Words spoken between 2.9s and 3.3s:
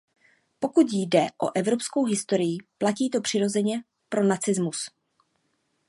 to